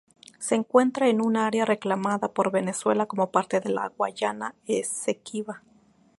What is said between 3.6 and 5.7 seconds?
la Guayana Esequiba.